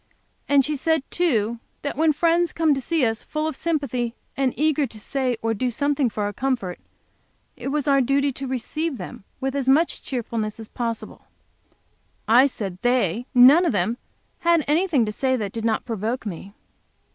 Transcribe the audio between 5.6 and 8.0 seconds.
something for our comfort, it was